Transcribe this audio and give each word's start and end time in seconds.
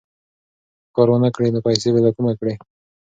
که 0.85 0.89
کار 0.95 1.07
ونه 1.09 1.29
کړې، 1.35 1.47
نو 1.53 1.59
پیسې 1.67 1.89
به 1.93 1.99
له 2.05 2.11
کومه 2.15 2.33
کړې؟ 2.39 2.53